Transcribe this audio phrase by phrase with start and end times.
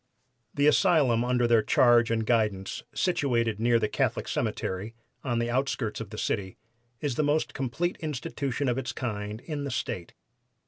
[0.55, 6.01] "The asylum under their charge and guidance, situated near the Catholic Cemetery, on the outskirts
[6.01, 6.57] of the city,
[7.01, 10.15] is the most complete institution of its kind in the State.